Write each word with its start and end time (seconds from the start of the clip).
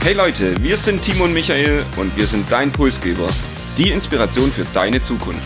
Hey 0.00 0.14
Leute, 0.14 0.54
wir 0.62 0.76
sind 0.76 1.02
Timo 1.02 1.24
und 1.24 1.34
Michael 1.34 1.84
und 1.96 2.16
wir 2.16 2.26
sind 2.26 2.50
dein 2.50 2.72
Pulsgeber. 2.72 3.28
Die 3.76 3.90
Inspiration 3.90 4.50
für 4.50 4.64
deine 4.72 5.02
Zukunft. 5.02 5.42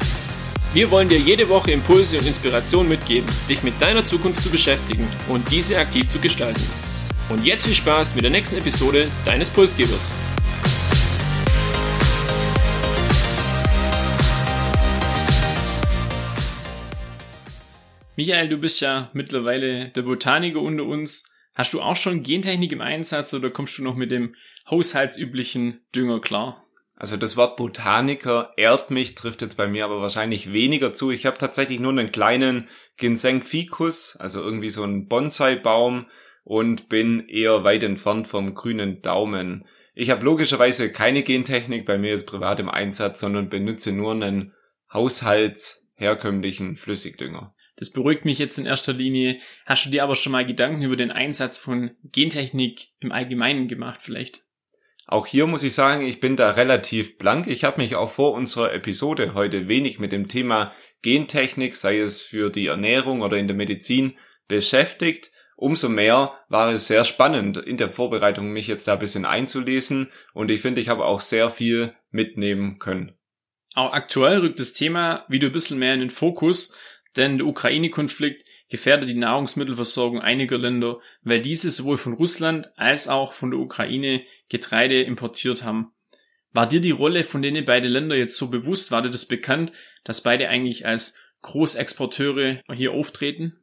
Wir 0.75 0.91
wollen 0.91 1.09
dir 1.09 1.19
jede 1.19 1.49
Woche 1.49 1.73
Impulse 1.73 2.19
und 2.19 2.27
Inspiration 2.27 2.87
mitgeben, 2.87 3.29
dich 3.49 3.63
mit 3.63 3.81
deiner 3.81 4.05
Zukunft 4.05 4.43
zu 4.43 4.51
beschäftigen 4.51 5.09
und 5.29 5.51
diese 5.51 5.79
aktiv 5.79 6.07
zu 6.09 6.19
gestalten. 6.19 6.63
Und 7.31 7.45
jetzt 7.45 7.67
viel 7.67 7.75
Spaß 7.75 8.15
mit 8.15 8.25
der 8.25 8.31
nächsten 8.31 8.57
Episode 8.59 9.09
deines 9.25 9.51
Pulsgebers. 9.51 10.15
Michael, 18.17 18.51
du 18.51 18.59
bist 18.59 18.81
ja 18.81 19.11
mittlerweile 19.15 19.89
der 19.89 20.03
Botaniker 20.03 20.61
unter 20.61 20.85
uns. 20.85 21.25
Hast 21.55 21.75
du 21.75 21.83
auch 21.83 21.97
schon 21.97 22.23
Gentechnik 22.23 22.73
im 22.73 22.81
Einsatz 22.81 23.35
oder 23.35 23.51
kommst 23.51 23.77
du 23.79 23.85
noch 23.85 23.95
mit 23.95 24.11
dem 24.11 24.35
haushaltsüblichen 24.71 25.81
Dünger 25.95 26.21
klar? 26.21 26.67
Also 26.97 27.17
das 27.17 27.37
Wort 27.37 27.57
Botaniker 27.57 28.53
ehrt 28.57 28.91
mich, 28.91 29.15
trifft 29.15 29.43
jetzt 29.43 29.57
bei 29.57 29.67
mir 29.67 29.85
aber 29.85 30.01
wahrscheinlich 30.01 30.53
weniger 30.53 30.95
zu. 30.95 31.11
Ich 31.11 31.27
habe 31.27 31.37
tatsächlich 31.37 31.81
nur 31.81 31.91
einen 31.91 32.13
kleinen 32.13 32.69
Ginseng 32.97 33.43
ficus, 33.43 34.17
also 34.17 34.41
irgendwie 34.41 34.71
so 34.71 34.83
einen 34.83 35.09
Bonsai-Baum 35.09 36.07
und 36.45 36.89
bin 36.89 37.27
eher 37.29 37.65
weit 37.65 37.83
entfernt 37.83 38.29
vom 38.29 38.55
grünen 38.55 39.03
Daumen. 39.03 39.67
Ich 39.95 40.11
habe 40.11 40.25
logischerweise 40.25 40.91
keine 40.91 41.23
Gentechnik 41.23 41.85
bei 41.85 41.99
mir 41.99 42.11
jetzt 42.11 42.27
privat 42.27 42.61
im 42.61 42.69
Einsatz, 42.69 43.21
sondern 43.21 43.49
benutze 43.49 43.93
nur 43.93 44.13
einen 44.13 44.55
haushaltsherkömmlichen 44.93 46.77
Flüssigdünger. 46.77 47.55
Das 47.83 47.91
beruhigt 47.91 48.25
mich 48.25 48.39
jetzt 48.39 48.59
in 48.59 48.65
erster 48.65 48.93
Linie. 48.93 49.41
Hast 49.67 49.85
du 49.85 49.91
dir 49.91 50.05
aber 50.05 50.15
schon 50.15 50.31
mal 50.31 50.47
Gedanken 50.47 50.83
über 50.83 50.95
den 50.95 51.11
Einsatz 51.11 51.59
von 51.59 51.91
Gentechnik 52.05 52.91
im 53.01 53.11
Allgemeinen 53.11 53.67
gemacht 53.67 53.99
vielleicht? 54.03 54.45
Auch 55.09 55.27
hier 55.27 55.49
muss 55.49 55.65
ich 55.65 55.75
sagen, 55.75 56.07
ich 56.07 56.21
bin 56.21 56.37
da 56.37 56.53
relativ 56.53 57.19
blank. 57.19 57.49
Ich 57.49 57.65
habe 57.65 57.81
mich 57.81 57.97
auch 57.97 58.09
vor 58.09 58.35
unserer 58.35 58.73
Episode 58.73 59.35
heute 59.35 59.67
wenig 59.67 59.99
mit 59.99 60.13
dem 60.13 60.29
Thema 60.29 60.71
Gentechnik, 61.03 61.75
sei 61.75 61.99
es 61.99 62.21
für 62.21 62.51
die 62.51 62.67
Ernährung 62.67 63.21
oder 63.21 63.37
in 63.37 63.49
der 63.49 63.57
Medizin, 63.57 64.17
beschäftigt. 64.47 65.33
Umso 65.57 65.89
mehr 65.89 66.35
war 66.49 66.73
es 66.73 66.87
sehr 66.87 67.03
spannend 67.03 67.57
in 67.57 67.79
der 67.79 67.91
Vorbereitung, 67.91 68.53
mich 68.53 68.69
jetzt 68.69 68.87
da 68.87 68.93
ein 68.93 69.01
bisschen 69.01 69.25
einzulesen 69.25 70.09
und 70.35 70.53
ich 70.53 70.61
finde, 70.61 70.81
ich 70.81 70.89
habe 70.89 71.05
auch 71.05 71.19
sehr 71.19 71.51
viel 71.51 71.97
mitnehmen 72.13 72.79
können. 72.79 73.17
Auch 73.75 73.93
aktuell 73.93 74.39
rückt 74.39 74.61
das 74.61 74.73
Thema 74.73 75.25
wieder 75.29 75.49
ein 75.49 75.53
bisschen 75.53 75.79
mehr 75.79 75.95
in 75.95 76.01
den 76.01 76.11
Fokus 76.11 76.77
denn 77.17 77.39
der 77.39 77.47
Ukraine-Konflikt 77.47 78.45
gefährdet 78.71 79.09
die 79.09 79.15
Nahrungsmittelversorgung 79.15 80.21
einiger 80.21 80.59
Länder, 80.59 80.99
weil 81.23 81.41
diese 81.41 81.71
sowohl 81.71 81.99
von 81.99 82.15
Russland 82.15 82.71
als 82.77 83.09
auch 83.09 83.33
von 83.33 83.51
der 83.51 83.61
Ukraine 83.61 84.23
Getreide 84.49 85.03
importiert 85.03 85.63
haben. 85.63 85.93
War 86.53 86.67
dir 86.67 86.81
die 86.81 86.91
Rolle 86.91 87.25
von 87.25 87.43
denen 87.43 87.65
beide 87.65 87.89
Länder 87.89 88.17
jetzt 88.17 88.37
so 88.37 88.49
bewusst? 88.49 88.91
War 88.91 89.03
dir 89.03 89.11
das 89.11 89.27
bekannt, 89.27 89.73
dass 90.05 90.23
beide 90.23 90.49
eigentlich 90.49 90.87
als 90.87 91.19
Großexporteure 91.43 92.61
hier 92.73 92.93
auftreten? 92.93 93.59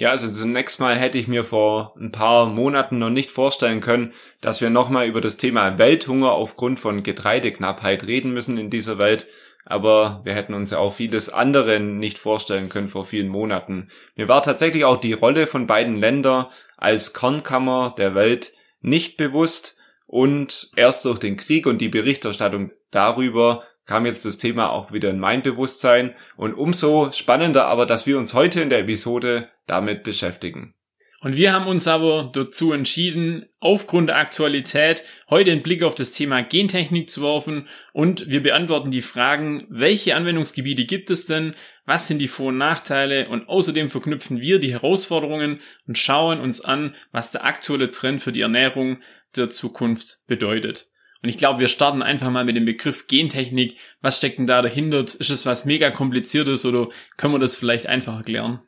Ja, 0.00 0.10
also 0.10 0.30
zunächst 0.32 0.80
mal 0.80 0.96
hätte 0.96 1.18
ich 1.18 1.28
mir 1.28 1.44
vor 1.44 1.94
ein 2.00 2.10
paar 2.10 2.46
Monaten 2.46 2.98
noch 2.98 3.10
nicht 3.10 3.30
vorstellen 3.30 3.80
können, 3.80 4.14
dass 4.40 4.62
wir 4.62 4.70
nochmal 4.70 5.06
über 5.06 5.20
das 5.20 5.36
Thema 5.36 5.76
Welthunger 5.76 6.32
aufgrund 6.32 6.80
von 6.80 7.02
Getreideknappheit 7.02 8.04
reden 8.06 8.32
müssen 8.32 8.56
in 8.56 8.70
dieser 8.70 8.98
Welt 8.98 9.26
aber 9.64 10.20
wir 10.24 10.34
hätten 10.34 10.54
uns 10.54 10.70
ja 10.70 10.78
auch 10.78 10.92
vieles 10.92 11.28
andere 11.28 11.80
nicht 11.80 12.18
vorstellen 12.18 12.68
können 12.68 12.88
vor 12.88 13.04
vielen 13.04 13.28
Monaten. 13.28 13.88
Mir 14.16 14.28
war 14.28 14.42
tatsächlich 14.42 14.84
auch 14.84 14.96
die 14.96 15.12
Rolle 15.12 15.46
von 15.46 15.66
beiden 15.66 15.96
Ländern 15.96 16.46
als 16.76 17.12
Kornkammer 17.12 17.94
der 17.96 18.14
Welt 18.14 18.52
nicht 18.80 19.16
bewusst 19.16 19.76
und 20.06 20.70
erst 20.76 21.04
durch 21.04 21.18
den 21.18 21.36
Krieg 21.36 21.66
und 21.66 21.80
die 21.80 21.88
Berichterstattung 21.88 22.72
darüber 22.90 23.62
kam 23.86 24.06
jetzt 24.06 24.24
das 24.24 24.38
Thema 24.38 24.70
auch 24.70 24.92
wieder 24.92 25.10
in 25.10 25.18
mein 25.18 25.42
Bewusstsein 25.42 26.14
und 26.36 26.54
umso 26.54 27.10
spannender 27.12 27.66
aber, 27.66 27.86
dass 27.86 28.06
wir 28.06 28.18
uns 28.18 28.34
heute 28.34 28.60
in 28.60 28.70
der 28.70 28.80
Episode 28.80 29.48
damit 29.66 30.04
beschäftigen. 30.04 30.74
Und 31.22 31.36
wir 31.36 31.52
haben 31.52 31.66
uns 31.66 31.86
aber 31.86 32.30
dazu 32.32 32.72
entschieden, 32.72 33.44
aufgrund 33.60 34.08
der 34.08 34.16
Aktualität 34.16 35.04
heute 35.28 35.52
einen 35.52 35.62
Blick 35.62 35.82
auf 35.82 35.94
das 35.94 36.12
Thema 36.12 36.42
Gentechnik 36.42 37.10
zu 37.10 37.20
werfen 37.20 37.68
und 37.92 38.30
wir 38.30 38.42
beantworten 38.42 38.90
die 38.90 39.02
Fragen, 39.02 39.66
welche 39.68 40.16
Anwendungsgebiete 40.16 40.86
gibt 40.86 41.10
es 41.10 41.26
denn, 41.26 41.54
was 41.84 42.08
sind 42.08 42.20
die 42.20 42.28
Vor- 42.28 42.48
und 42.48 42.58
Nachteile 42.58 43.28
und 43.28 43.50
außerdem 43.50 43.90
verknüpfen 43.90 44.40
wir 44.40 44.60
die 44.60 44.72
Herausforderungen 44.72 45.60
und 45.86 45.98
schauen 45.98 46.40
uns 46.40 46.62
an, 46.62 46.94
was 47.12 47.30
der 47.30 47.44
aktuelle 47.44 47.90
Trend 47.90 48.22
für 48.22 48.32
die 48.32 48.40
Ernährung 48.40 49.02
der 49.36 49.50
Zukunft 49.50 50.20
bedeutet. 50.26 50.88
Und 51.22 51.28
ich 51.28 51.36
glaube, 51.36 51.60
wir 51.60 51.68
starten 51.68 52.00
einfach 52.00 52.30
mal 52.30 52.46
mit 52.46 52.56
dem 52.56 52.64
Begriff 52.64 53.06
Gentechnik. 53.08 53.76
Was 54.00 54.16
steckt 54.16 54.38
denn 54.38 54.46
da 54.46 54.62
dahinter? 54.62 55.00
Ist 55.00 55.28
es 55.28 55.44
was 55.44 55.66
mega 55.66 55.90
kompliziertes 55.90 56.64
oder 56.64 56.88
können 57.18 57.34
wir 57.34 57.38
das 57.38 57.56
vielleicht 57.56 57.86
einfach 57.86 58.16
erklären? 58.16 58.62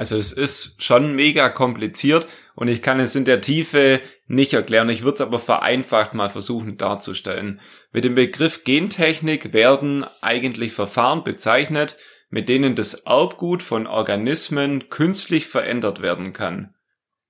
Also 0.00 0.16
es 0.16 0.32
ist 0.32 0.82
schon 0.82 1.14
mega 1.14 1.50
kompliziert 1.50 2.26
und 2.54 2.68
ich 2.68 2.80
kann 2.80 3.00
es 3.00 3.14
in 3.16 3.26
der 3.26 3.42
Tiefe 3.42 4.00
nicht 4.26 4.54
erklären. 4.54 4.88
Ich 4.88 5.02
würde 5.02 5.16
es 5.16 5.20
aber 5.20 5.38
vereinfacht 5.38 6.14
mal 6.14 6.30
versuchen 6.30 6.78
darzustellen. 6.78 7.60
Mit 7.92 8.04
dem 8.04 8.14
Begriff 8.14 8.64
Gentechnik 8.64 9.52
werden 9.52 10.06
eigentlich 10.22 10.72
Verfahren 10.72 11.22
bezeichnet, 11.22 11.98
mit 12.30 12.48
denen 12.48 12.74
das 12.74 12.94
Erbgut 12.94 13.62
von 13.62 13.86
Organismen 13.86 14.88
künstlich 14.88 15.48
verändert 15.48 16.00
werden 16.00 16.32
kann. 16.32 16.74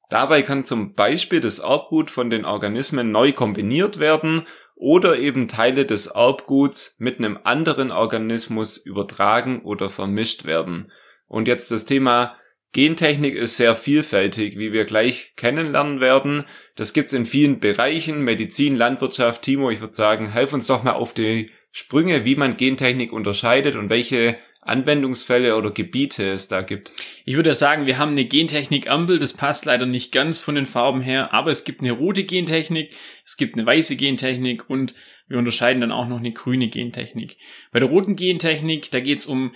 Dabei 0.09 0.43
kann 0.43 0.65
zum 0.65 0.95
Beispiel 0.95 1.41
das 1.41 1.59
Erbgut 1.59 2.09
von 2.09 2.31
den 2.31 2.45
Organismen 2.45 3.11
neu 3.11 3.33
kombiniert 3.33 3.99
werden 3.99 4.47
oder 4.77 5.19
eben 5.19 5.49
Teile 5.49 5.87
des 5.87 6.07
Erbguts 6.07 6.95
mit 7.01 7.19
einem 7.19 7.37
anderen 7.43 7.91
Organismus 7.91 8.77
übertragen 8.77 9.63
oder 9.63 9.91
vermischt 9.91 10.45
werden. 10.45 10.93
Und 11.27 11.49
jetzt 11.49 11.73
das 11.73 11.85
Thema 11.85 12.37
Gentechnik 12.73 13.35
ist 13.35 13.57
sehr 13.57 13.75
vielfältig, 13.75 14.57
wie 14.57 14.73
wir 14.73 14.85
gleich 14.85 15.33
kennenlernen 15.37 16.01
werden. 16.01 16.45
Das 16.77 16.93
gibt's 16.93 17.13
in 17.13 17.27
vielen 17.27 17.59
Bereichen, 17.59 18.23
Medizin, 18.23 18.77
Landwirtschaft. 18.77 19.43
Timo, 19.43 19.71
ich 19.71 19.81
würde 19.81 19.95
sagen, 19.95 20.31
helf 20.31 20.53
uns 20.53 20.69
doch 20.69 20.85
mal 20.85 20.93
auf 20.93 21.13
die 21.13 21.51
Sprünge, 21.73 22.25
wie 22.25 22.37
man 22.37 22.57
Gentechnik 22.57 23.13
unterscheidet 23.13 23.75
und 23.75 23.91
welche 23.91 24.37
Anwendungsfälle 24.63 25.57
oder 25.57 25.71
Gebiete 25.71 26.31
es 26.31 26.47
da 26.49 26.61
gibt. 26.61 26.93
Ich 27.25 27.35
würde 27.35 27.55
sagen, 27.55 27.87
wir 27.87 27.99
haben 27.99 28.13
eine 28.13 28.27
Gentechnik-Ampel, 28.27 29.19
das 29.19 29.33
passt 29.33 29.65
leider 29.65 29.87
nicht 29.87 30.13
ganz 30.13 30.39
von 30.39 30.55
den 30.55 30.67
Farben 30.67 31.01
her, 31.01 31.33
aber 31.33 31.51
es 31.51 31.65
gibt 31.65 31.81
eine 31.81 31.93
rote 31.93 32.25
Gentechnik, 32.25 32.95
es 33.25 33.37
gibt 33.37 33.55
eine 33.55 33.65
weiße 33.65 33.97
Gentechnik 33.97 34.69
und 34.69 34.95
wir 35.29 35.39
unterscheiden 35.39 35.81
dann 35.81 35.93
auch 35.93 36.09
noch 36.09 36.19
eine 36.19 36.33
grüne 36.33 36.69
Gentechnik. 36.69 37.39
Bei 37.73 37.81
der 37.81 37.89
roten 37.89 38.17
Gentechnik, 38.17 38.91
da 38.91 39.01
geht 39.01 39.21
es 39.21 39.27
um 39.27 39.55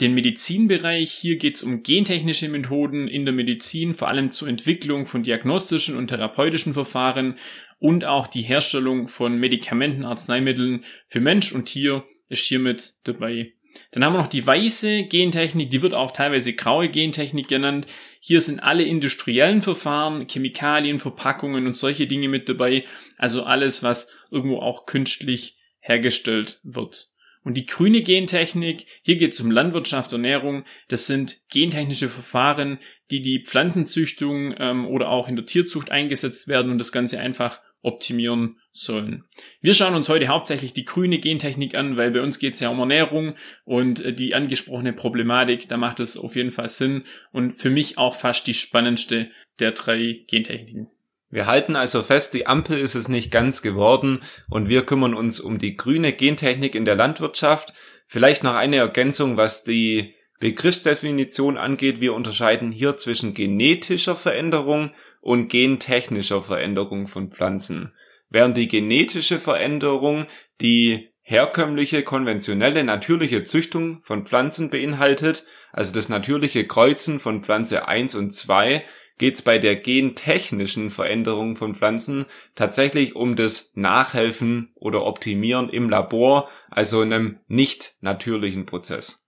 den 0.00 0.14
Medizinbereich. 0.14 1.10
Hier 1.10 1.36
geht 1.36 1.56
es 1.56 1.62
um 1.62 1.82
gentechnische 1.82 2.48
Methoden 2.48 3.08
in 3.08 3.24
der 3.24 3.34
Medizin, 3.34 3.94
vor 3.94 4.08
allem 4.08 4.30
zur 4.30 4.48
Entwicklung 4.48 5.06
von 5.06 5.22
diagnostischen 5.22 5.96
und 5.96 6.08
therapeutischen 6.08 6.74
Verfahren 6.74 7.36
und 7.78 8.04
auch 8.04 8.26
die 8.26 8.42
Herstellung 8.42 9.08
von 9.08 9.38
Medikamenten, 9.38 10.04
Arzneimitteln 10.04 10.84
für 11.08 11.20
Mensch 11.20 11.52
und 11.52 11.66
Tier 11.66 12.04
ist 12.28 12.44
hiermit 12.44 12.94
dabei. 13.04 13.52
Dann 13.90 14.04
haben 14.04 14.14
wir 14.14 14.20
noch 14.20 14.26
die 14.26 14.46
weiße 14.46 15.04
Gentechnik, 15.04 15.70
die 15.70 15.82
wird 15.82 15.92
auch 15.92 16.10
teilweise 16.10 16.54
graue 16.54 16.88
Gentechnik 16.88 17.48
genannt. 17.48 17.86
Hier 18.20 18.40
sind 18.40 18.60
alle 18.60 18.84
industriellen 18.84 19.62
Verfahren, 19.62 20.26
Chemikalien, 20.28 20.98
Verpackungen 20.98 21.66
und 21.66 21.74
solche 21.74 22.06
Dinge 22.06 22.28
mit 22.28 22.48
dabei. 22.48 22.84
Also 23.18 23.42
alles, 23.42 23.82
was 23.82 24.08
irgendwo 24.30 24.58
auch 24.58 24.86
künstlich 24.86 25.58
hergestellt 25.80 26.60
wird. 26.62 27.12
Und 27.46 27.54
die 27.54 27.64
grüne 27.64 28.02
Gentechnik, 28.02 28.86
hier 29.02 29.14
geht 29.14 29.32
es 29.32 29.38
um 29.38 29.52
Landwirtschaft, 29.52 30.12
Ernährung, 30.12 30.64
das 30.88 31.06
sind 31.06 31.48
gentechnische 31.48 32.08
Verfahren, 32.08 32.80
die 33.12 33.22
die 33.22 33.44
Pflanzenzüchtung 33.44 34.52
ähm, 34.58 34.84
oder 34.84 35.10
auch 35.10 35.28
in 35.28 35.36
der 35.36 35.46
Tierzucht 35.46 35.92
eingesetzt 35.92 36.48
werden 36.48 36.72
und 36.72 36.78
das 36.78 36.90
Ganze 36.90 37.20
einfach 37.20 37.60
optimieren 37.82 38.58
sollen. 38.72 39.26
Wir 39.60 39.74
schauen 39.74 39.94
uns 39.94 40.08
heute 40.08 40.26
hauptsächlich 40.26 40.72
die 40.72 40.84
grüne 40.84 41.20
Gentechnik 41.20 41.76
an, 41.76 41.96
weil 41.96 42.10
bei 42.10 42.20
uns 42.20 42.40
geht 42.40 42.54
es 42.54 42.60
ja 42.60 42.68
um 42.68 42.80
Ernährung 42.80 43.36
und 43.64 44.04
äh, 44.04 44.12
die 44.12 44.34
angesprochene 44.34 44.92
Problematik, 44.92 45.68
da 45.68 45.76
macht 45.76 46.00
es 46.00 46.16
auf 46.16 46.34
jeden 46.34 46.50
Fall 46.50 46.68
Sinn 46.68 47.04
und 47.30 47.52
für 47.52 47.70
mich 47.70 47.96
auch 47.96 48.16
fast 48.16 48.48
die 48.48 48.54
spannendste 48.54 49.30
der 49.60 49.70
drei 49.70 50.24
Gentechniken. 50.26 50.88
Wir 51.36 51.46
halten 51.46 51.76
also 51.76 52.02
fest, 52.02 52.32
die 52.32 52.46
Ampel 52.46 52.78
ist 52.78 52.94
es 52.94 53.08
nicht 53.08 53.30
ganz 53.30 53.60
geworden 53.60 54.22
und 54.48 54.70
wir 54.70 54.86
kümmern 54.86 55.12
uns 55.12 55.38
um 55.38 55.58
die 55.58 55.76
grüne 55.76 56.14
Gentechnik 56.14 56.74
in 56.74 56.86
der 56.86 56.94
Landwirtschaft. 56.94 57.74
Vielleicht 58.06 58.42
noch 58.42 58.54
eine 58.54 58.76
Ergänzung, 58.76 59.36
was 59.36 59.62
die 59.62 60.14
Begriffsdefinition 60.40 61.58
angeht. 61.58 62.00
Wir 62.00 62.14
unterscheiden 62.14 62.72
hier 62.72 62.96
zwischen 62.96 63.34
genetischer 63.34 64.16
Veränderung 64.16 64.92
und 65.20 65.48
gentechnischer 65.48 66.40
Veränderung 66.40 67.06
von 67.06 67.30
Pflanzen. 67.30 67.92
Während 68.30 68.56
die 68.56 68.68
genetische 68.68 69.38
Veränderung 69.38 70.24
die 70.62 71.10
herkömmliche, 71.20 72.02
konventionelle, 72.02 72.82
natürliche 72.82 73.44
Züchtung 73.44 74.00
von 74.00 74.24
Pflanzen 74.24 74.70
beinhaltet, 74.70 75.44
also 75.70 75.92
das 75.92 76.08
natürliche 76.08 76.66
Kreuzen 76.66 77.18
von 77.18 77.44
Pflanze 77.44 77.86
1 77.86 78.14
und 78.14 78.30
2, 78.30 78.86
geht 79.18 79.36
es 79.36 79.42
bei 79.42 79.58
der 79.58 79.76
gentechnischen 79.76 80.90
Veränderung 80.90 81.56
von 81.56 81.74
Pflanzen 81.74 82.26
tatsächlich 82.54 83.16
um 83.16 83.36
das 83.36 83.72
Nachhelfen 83.74 84.72
oder 84.74 85.04
Optimieren 85.04 85.68
im 85.68 85.88
Labor, 85.88 86.48
also 86.70 87.02
in 87.02 87.12
einem 87.12 87.38
nicht 87.48 87.94
natürlichen 88.00 88.66
Prozess. 88.66 89.26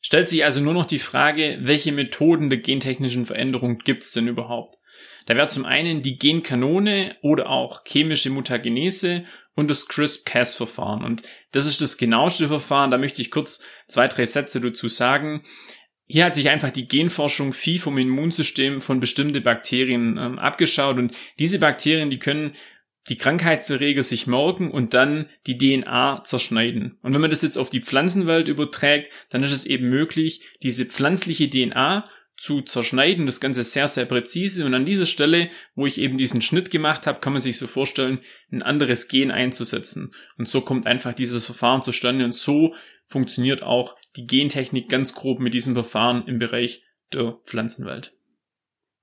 Stellt 0.00 0.28
sich 0.28 0.44
also 0.44 0.60
nur 0.60 0.72
noch 0.72 0.86
die 0.86 0.98
Frage, 0.98 1.58
welche 1.60 1.92
Methoden 1.92 2.48
der 2.48 2.58
gentechnischen 2.58 3.26
Veränderung 3.26 3.78
gibt 3.78 4.02
es 4.02 4.12
denn 4.12 4.28
überhaupt? 4.28 4.78
Da 5.26 5.36
wäre 5.36 5.48
zum 5.48 5.66
einen 5.66 6.02
die 6.02 6.18
Genkanone 6.18 7.16
oder 7.20 7.50
auch 7.50 7.82
chemische 7.86 8.30
Mutagenese 8.30 9.24
und 9.54 9.68
das 9.68 9.86
CRISP-Cas-Verfahren. 9.88 11.04
Und 11.04 11.22
das 11.52 11.66
ist 11.66 11.82
das 11.82 11.98
genaueste 11.98 12.48
Verfahren. 12.48 12.90
Da 12.90 12.98
möchte 12.98 13.20
ich 13.20 13.30
kurz 13.30 13.62
zwei, 13.86 14.08
drei 14.08 14.24
Sätze 14.24 14.60
dazu 14.60 14.88
sagen. 14.88 15.44
Hier 16.12 16.24
hat 16.24 16.34
sich 16.34 16.48
einfach 16.48 16.72
die 16.72 16.88
Genforschung 16.88 17.52
viel 17.52 17.78
vom 17.78 17.96
Immunsystem 17.96 18.80
von 18.80 18.98
bestimmten 18.98 19.44
Bakterien 19.44 20.18
ähm, 20.18 20.40
abgeschaut 20.40 20.98
und 20.98 21.16
diese 21.38 21.60
Bakterien, 21.60 22.10
die 22.10 22.18
können 22.18 22.56
die 23.08 23.16
Krankheitserreger 23.16 24.02
sich 24.02 24.26
merken 24.26 24.72
und 24.72 24.92
dann 24.92 25.26
die 25.46 25.56
DNA 25.56 26.24
zerschneiden. 26.24 26.98
Und 27.02 27.14
wenn 27.14 27.20
man 27.20 27.30
das 27.30 27.42
jetzt 27.42 27.56
auf 27.56 27.70
die 27.70 27.80
Pflanzenwelt 27.80 28.48
überträgt, 28.48 29.08
dann 29.30 29.44
ist 29.44 29.52
es 29.52 29.64
eben 29.64 29.88
möglich, 29.88 30.42
diese 30.64 30.84
pflanzliche 30.84 31.48
DNA 31.48 32.04
zu 32.36 32.62
zerschneiden, 32.62 33.26
das 33.26 33.40
Ganze 33.40 33.62
sehr, 33.62 33.86
sehr 33.86 34.04
präzise. 34.04 34.66
Und 34.66 34.74
an 34.74 34.86
dieser 34.86 35.06
Stelle, 35.06 35.48
wo 35.76 35.86
ich 35.86 35.98
eben 35.98 36.18
diesen 36.18 36.42
Schnitt 36.42 36.72
gemacht 36.72 37.06
habe, 37.06 37.20
kann 37.20 37.34
man 37.34 37.42
sich 37.42 37.56
so 37.56 37.68
vorstellen, 37.68 38.18
ein 38.50 38.62
anderes 38.62 39.06
Gen 39.06 39.30
einzusetzen. 39.30 40.12
Und 40.38 40.48
so 40.48 40.62
kommt 40.62 40.88
einfach 40.88 41.12
dieses 41.12 41.46
Verfahren 41.46 41.82
zustande. 41.82 42.24
Und 42.24 42.32
so 42.32 42.74
funktioniert 43.06 43.62
auch 43.62 43.96
die 44.16 44.26
Gentechnik 44.26 44.88
ganz 44.88 45.14
grob 45.14 45.40
mit 45.40 45.54
diesem 45.54 45.74
Verfahren 45.74 46.26
im 46.26 46.38
Bereich 46.38 46.84
der 47.12 47.38
Pflanzenwelt. 47.44 48.14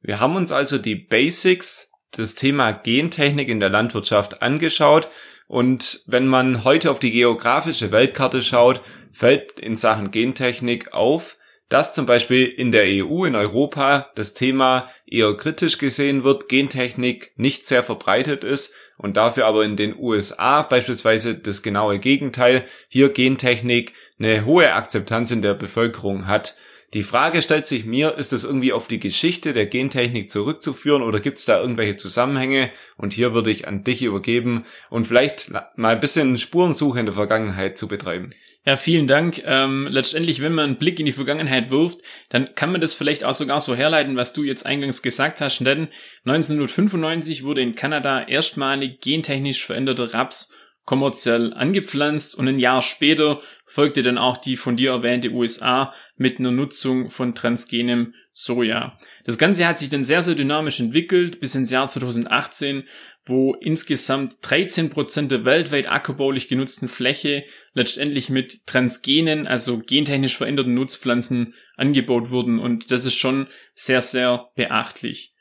Wir 0.01 0.19
haben 0.19 0.36
uns 0.36 0.51
also 0.51 0.77
die 0.77 0.95
Basics 0.95 1.92
des 2.18 2.36
Thema 2.36 2.71
Gentechnik 2.71 3.50
in 3.50 3.59
der 3.59 3.69
Landwirtschaft 3.69 4.42
angeschaut. 4.42 5.09
Und 5.48 6.04
wenn 6.07 6.27
man 6.27 6.63
heute 6.63 6.92
auf 6.92 7.00
die 7.00 7.12
geografische 7.12 7.92
Weltkarte 7.92 8.44
schaut, 8.44 8.81
fällt 9.12 9.59
in 9.59 9.75
Sachen 9.75 10.12
Gentechnik 10.12 10.94
auf, 10.94 11.36
dass 11.69 11.93
zum 11.93 12.05
Beispiel 12.05 12.45
in 12.45 12.71
der 12.71 12.85
EU, 12.85 13.25
in 13.25 13.35
Europa, 13.35 14.09
das 14.15 14.33
Thema 14.33 14.89
eher 15.05 15.35
kritisch 15.35 15.77
gesehen 15.77 16.23
wird, 16.23 16.47
Gentechnik 16.47 17.31
nicht 17.35 17.65
sehr 17.65 17.83
verbreitet 17.83 18.43
ist 18.43 18.73
und 18.97 19.17
dafür 19.17 19.45
aber 19.45 19.65
in 19.65 19.75
den 19.75 19.95
USA 19.97 20.61
beispielsweise 20.61 21.35
das 21.35 21.61
genaue 21.61 21.99
Gegenteil, 21.99 22.65
hier 22.87 23.09
Gentechnik 23.09 23.93
eine 24.19 24.45
hohe 24.45 24.73
Akzeptanz 24.73 25.31
in 25.31 25.41
der 25.41 25.53
Bevölkerung 25.53 26.27
hat. 26.27 26.55
Die 26.93 27.03
Frage 27.03 27.41
stellt 27.41 27.67
sich 27.67 27.85
mir, 27.85 28.17
ist 28.17 28.31
das 28.31 28.45
irgendwie 28.45 28.71
auf 28.71 28.87
die 28.87 28.99
Geschichte 28.99 29.51
der 29.51 29.65
Gentechnik 29.65 30.31
zurückzuführen 30.31 31.01
oder 31.01 31.19
gibt 31.19 31.37
es 31.37 31.43
da 31.43 31.59
irgendwelche 31.59 31.97
Zusammenhänge? 31.97 32.71
Und 32.95 33.11
hier 33.11 33.33
würde 33.33 33.51
ich 33.51 33.67
an 33.67 33.83
dich 33.83 34.03
übergeben 34.03 34.63
und 34.89 35.05
vielleicht 35.05 35.51
mal 35.75 35.95
ein 35.95 35.99
bisschen 35.99 36.37
Spurensuche 36.37 37.01
in 37.01 37.05
der 37.05 37.15
Vergangenheit 37.15 37.77
zu 37.77 37.89
betreiben. 37.89 38.29
Ja, 38.65 38.75
vielen 38.75 39.07
Dank. 39.07 39.42
Ähm, 39.45 39.88
letztendlich, 39.89 40.42
wenn 40.42 40.54
man 40.54 40.65
einen 40.65 40.77
Blick 40.77 41.00
in 41.00 41.06
die 41.06 41.13
Vergangenheit 41.13 41.71
wirft, 41.71 42.00
dann 42.30 42.54
kann 42.54 42.71
man 42.71 42.81
das 42.81 42.95
vielleicht 42.95 43.24
auch 43.24 43.33
sogar 43.33 43.62
so 43.62 43.75
herleiten, 43.75 44.18
was 44.18 44.33
du 44.33 44.44
jetzt 44.44 44.65
eingangs 44.65 45.01
gesagt 45.01 45.39
hast. 45.39 45.59
Denn 45.59 45.88
1995 46.25 47.44
wurde 47.44 47.62
in 47.62 47.75
Kanada 47.75 48.24
erstmalig 48.27 49.00
gentechnisch 49.00 49.65
veränderter 49.65 50.13
Raps 50.13 50.54
kommerziell 50.87 51.53
angepflanzt 51.53 52.33
und 52.33 52.47
ein 52.47 52.59
Jahr 52.59 52.81
später 52.81 53.41
folgte 53.65 54.03
dann 54.03 54.17
auch 54.17 54.37
die 54.37 54.55
von 54.55 54.77
dir 54.77 54.91
erwähnte 54.91 55.31
USA 55.31 55.93
mit 56.15 56.39
einer 56.39 56.51
Nutzung 56.51 57.11
von 57.11 57.35
transgenem 57.35 58.13
Soja. 58.31 58.95
Das 59.25 59.37
Ganze 59.37 59.67
hat 59.67 59.77
sich 59.77 59.89
dann 59.89 60.05
sehr, 60.05 60.23
sehr 60.23 60.35
dynamisch 60.35 60.79
entwickelt 60.79 61.41
bis 61.41 61.55
ins 61.55 61.71
Jahr 61.71 61.89
2018, 61.89 62.87
wo 63.25 63.53
insgesamt 63.55 64.37
13 64.43 64.89
Prozent 64.89 65.29
der 65.29 65.43
weltweit 65.43 65.89
ackerbaulich 65.89 66.47
genutzten 66.47 66.87
Fläche 66.87 67.43
letztendlich 67.73 68.29
mit 68.29 68.65
Transgenen, 68.65 69.45
also 69.45 69.79
gentechnisch 69.79 70.37
veränderten 70.37 70.73
Nutzpflanzen 70.73 71.53
angebaut 71.75 72.29
wurden 72.29 72.59
und 72.59 72.91
das 72.91 73.03
ist 73.03 73.15
schon 73.15 73.47
sehr, 73.73 74.01
sehr 74.01 74.51
beachtlich. 74.55 75.33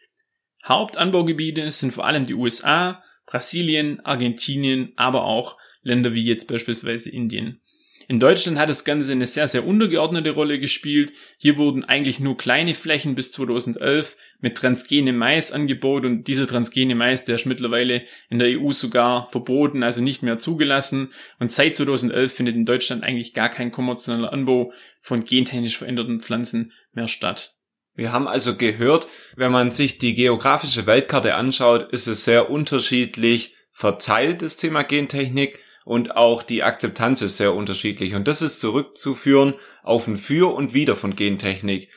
Hauptanbaugebiete 0.65 1.71
sind 1.71 1.95
vor 1.95 2.05
allem 2.05 2.27
die 2.27 2.35
USA, 2.35 3.01
Brasilien, 3.27 4.01
Argentinien, 4.05 4.93
aber 4.97 5.25
auch 5.25 5.59
Länder 5.83 6.15
wie 6.15 6.25
jetzt 6.25 6.49
beispielsweise 6.49 7.11
Indien. 7.11 7.61
In 8.09 8.21
Deutschland 8.21 8.57
hat 8.57 8.69
das 8.69 8.85
Ganze 8.85 9.11
eine 9.11 9.27
sehr, 9.27 9.49
sehr 9.49 9.67
untergeordnete 9.67 10.31
Rolle 10.31 10.61
gespielt. 10.61 11.13
Hier 11.39 11.59
wurden 11.59 11.83
eigentlich 11.85 12.21
nur 12.21 12.37
kleine 12.37 12.75
Flächen 12.75 13.17
bis 13.17 13.33
2011 13.33 14.17
mit 14.41 14.57
transgene 14.57 15.13
Mais 15.13 15.51
angebaut 15.51 16.05
und 16.05 16.29
dieser 16.29 16.47
transgene 16.47 16.95
Mais, 16.95 17.25
der 17.25 17.35
ist 17.35 17.47
mittlerweile 17.47 18.05
in 18.31 18.39
der 18.39 18.61
EU 18.61 18.71
sogar 18.71 19.29
verboten, 19.31 19.83
also 19.83 20.01
nicht 20.01 20.23
mehr 20.23 20.39
zugelassen. 20.39 21.13
Und 21.41 21.51
seit 21.51 21.75
2011 21.75 22.33
findet 22.33 22.55
in 22.55 22.65
Deutschland 22.65 23.03
eigentlich 23.03 23.35
gar 23.35 23.49
kein 23.49 23.73
kommerzieller 23.73 24.33
Anbau 24.33 24.73
von 25.01 25.25
gentechnisch 25.25 25.77
veränderten 25.77 26.21
Pflanzen 26.21 26.73
mehr 26.93 27.09
statt. 27.09 27.56
Wir 27.97 28.13
haben 28.13 28.29
also 28.29 28.57
gehört, 28.57 29.09
wenn 29.37 29.51
man 29.51 29.73
sich 29.73 29.99
die 29.99 30.15
geografische 30.15 30.87
Weltkarte 30.87 31.35
anschaut, 31.35 31.91
ist 31.93 32.07
es 32.07 32.25
sehr 32.25 32.51
unterschiedlich 32.51 33.57
verteilt, 33.73 34.43
das 34.43 34.57
Thema 34.57 34.85
Gentechnik 34.85 35.59
und 35.87 36.17
auch 36.17 36.43
die 36.43 36.63
Akzeptanz 36.63 37.23
ist 37.23 37.37
sehr 37.37 37.55
unterschiedlich. 37.55 38.15
Und 38.15 38.27
das 38.27 38.43
ist 38.43 38.61
zurückzuführen 38.61 39.55
auf 39.83 40.09
ein 40.09 40.17
Für 40.17 40.55
und 40.55 40.75
Wider 40.75 40.97
von 40.97 41.15
Gentechnik. 41.15 41.89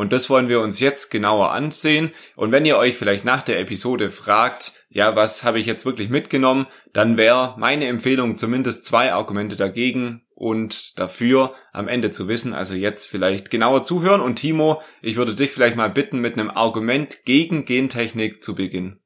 Und 0.00 0.14
das 0.14 0.30
wollen 0.30 0.48
wir 0.48 0.62
uns 0.62 0.80
jetzt 0.80 1.10
genauer 1.10 1.52
ansehen. 1.52 2.12
Und 2.34 2.52
wenn 2.52 2.64
ihr 2.64 2.78
euch 2.78 2.96
vielleicht 2.96 3.26
nach 3.26 3.42
der 3.42 3.60
Episode 3.60 4.08
fragt, 4.08 4.72
ja, 4.88 5.14
was 5.14 5.44
habe 5.44 5.58
ich 5.58 5.66
jetzt 5.66 5.84
wirklich 5.84 6.08
mitgenommen, 6.08 6.68
dann 6.94 7.18
wäre 7.18 7.54
meine 7.58 7.84
Empfehlung 7.84 8.34
zumindest 8.34 8.86
zwei 8.86 9.12
Argumente 9.12 9.56
dagegen 9.56 10.22
und 10.34 10.98
dafür 10.98 11.52
am 11.74 11.86
Ende 11.86 12.10
zu 12.10 12.28
wissen. 12.28 12.54
Also 12.54 12.76
jetzt 12.76 13.10
vielleicht 13.10 13.50
genauer 13.50 13.84
zuhören. 13.84 14.22
Und 14.22 14.36
Timo, 14.36 14.80
ich 15.02 15.16
würde 15.16 15.34
dich 15.34 15.50
vielleicht 15.50 15.76
mal 15.76 15.90
bitten, 15.90 16.20
mit 16.20 16.32
einem 16.32 16.48
Argument 16.48 17.26
gegen 17.26 17.66
Gentechnik 17.66 18.42
zu 18.42 18.54
beginnen. 18.54 19.00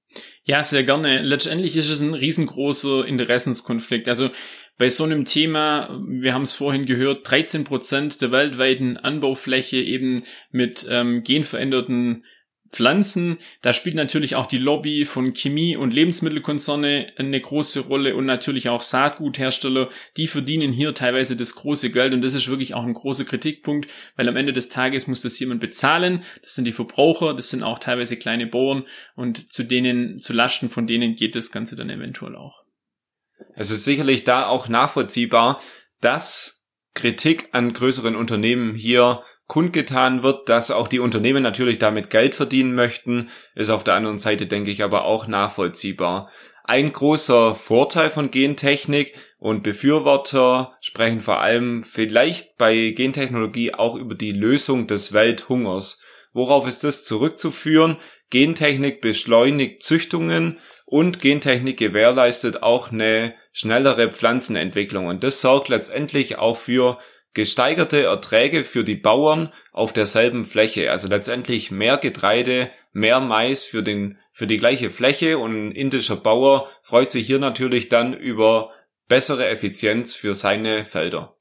Ja, 0.45 0.63
sehr 0.63 0.85
gerne. 0.85 1.23
Letztendlich 1.23 1.75
ist 1.75 1.91
es 1.91 2.03
ein 2.03 2.15
riesengroßer 2.15 3.05
Interessenskonflikt. 3.05 4.09
Also 4.09 4.31
bei 4.77 4.89
so 4.89 5.05
einem 5.05 5.25
Thema, 5.25 6.01
wir 6.07 6.35
haben 6.35 6.43
es 6.43 6.55
vorhin 6.55 6.87
gehört, 6.87 7.31
13 7.31 7.65
Prozent 7.65 8.21
der 8.21 8.33
weltweiten 8.33 8.97
Anbaufläche 8.97 9.77
eben 9.77 10.23
mit 10.51 10.87
ähm, 10.89 11.23
genveränderten 11.23 12.25
Pflanzen. 12.75 13.39
Da 13.63 13.73
spielt 13.73 13.95
natürlich 13.95 14.35
auch 14.35 14.47
die 14.47 14.59
Lobby 14.59 15.05
von 15.05 15.33
Chemie- 15.33 15.77
und 15.77 15.95
Lebensmittelkonzerne 15.95 17.13
eine 17.17 17.41
große 17.41 17.81
Rolle 17.81 18.17
und 18.17 18.27
natürlich 18.27 18.69
auch 18.69 18.83
Saatguthersteller. 18.83 19.91
Die 20.17 20.27
verdienen 20.27 20.73
hier 20.73 20.93
teilweise 20.93 21.37
das 21.37 21.55
große 21.55 21.91
Geld 21.91 22.13
und 22.13 22.23
das 22.23 22.35
ist 22.35 22.49
wirklich 22.49 22.75
auch 22.75 22.85
ein 22.85 22.95
großer 22.95 23.25
Kritikpunkt, 23.25 23.89
weil 24.17 24.29
am 24.29 24.37
Ende 24.37 24.53
des 24.53 24.71
Tages 24.71 25.07
muss 25.07 25.23
das 25.23 25.39
jemand 25.39 25.61
bezahlen. 25.61 26.25
Das 26.43 26.57
sind 26.57 26.65
die 26.65 26.73
Verbraucher, 26.73 27.33
das 27.35 27.49
sind 27.49 27.63
auch 27.63 27.79
teilweise 27.79 28.17
kleine 28.17 28.49
Bauern 28.49 28.85
und 29.15 29.53
zu 29.53 29.63
denen, 29.63 30.19
zu 30.19 30.33
Lasten 30.33 30.69
von 30.69 30.89
denen 30.89 31.15
geht 31.15 31.37
das 31.37 31.53
Ganze 31.53 31.77
dann 31.77 31.91
eventuell 31.91 32.35
auch. 32.35 32.64
Also 33.55 33.75
sicherlich 33.77 34.25
da 34.25 34.47
auch 34.47 34.69
nachvollziehbar, 34.69 35.61
dass 36.01 36.69
Kritik 36.95 37.49
an 37.53 37.73
größeren 37.73 38.17
Unternehmen 38.17 38.75
hier 38.75 39.23
kundgetan 39.47 40.23
wird, 40.23 40.49
dass 40.49 40.71
auch 40.71 40.89
die 40.89 41.01
Unternehmen 41.01 41.43
natürlich 41.43 41.79
damit 41.79 42.09
Geld 42.09 42.35
verdienen 42.35 42.75
möchten, 42.75 43.31
ist 43.55 43.71
auf 43.71 43.85
der 43.85 43.95
anderen 43.95 44.19
Seite, 44.19 44.47
denke 44.47 44.71
ich, 44.71 44.83
aber 44.83 45.05
auch 45.05 45.27
nachvollziehbar. 45.27 46.31
Ein 46.67 46.95
großer 46.95 47.55
Vorteil 47.55 48.09
von 48.09 48.31
Gentechnik 48.31 49.15
und 49.39 49.63
Befürworter 49.63 50.79
sprechen 50.81 51.21
vor 51.21 51.41
allem 51.41 51.85
vielleicht 51.85 52.57
bei 52.57 52.95
Gentechnologie 52.97 53.75
auch 53.75 53.97
über 53.97 54.15
die 54.15 54.33
Lösung 54.33 54.87
des 54.87 55.13
Welthungers. 55.13 56.01
Worauf 56.33 56.67
ist 56.67 56.83
das 56.83 57.05
zurückzuführen? 57.05 57.99
Gentechnik 58.31 59.03
beschleunigt 59.03 59.83
Züchtungen 59.83 60.59
und 60.87 61.21
Gentechnik 61.21 61.79
gewährleistet 61.79 62.63
auch 62.63 62.91
eine 62.91 63.35
schnellere 63.55 64.11
Pflanzenentwicklung. 64.11 65.07
Und 65.07 65.23
das 65.23 65.41
sorgt 65.41 65.69
letztendlich 65.69 66.37
auch 66.37 66.59
für 66.59 66.99
gesteigerte 67.35 68.03
Erträge 68.03 68.65
für 68.65 68.85
die 68.85 68.97
Bauern 68.97 69.53
auf 69.73 69.93
derselben 69.93 70.45
Fläche, 70.45 70.91
also 70.91 71.09
letztendlich 71.09 71.71
mehr 71.71 71.97
Getreide, 71.97 72.71
mehr 72.93 73.21
Mais 73.21 73.65
für 73.65 73.83
den 73.83 74.19
für 74.33 74.47
die 74.49 74.59
gleiche 74.59 74.91
Fläche. 74.91 75.39
Und 75.39 75.69
ein 75.69 75.73
indischer 75.73 76.17
Bauer 76.17 76.69
freut 76.83 77.11
sich 77.11 77.27
hier 77.27 77.39
natürlich 77.39 77.89
dann 77.89 78.13
über 78.13 78.73
bessere 79.09 79.47
Effizienz 79.47 80.15
für 80.15 80.35
seine 80.35 80.85
Felder. 80.85 81.37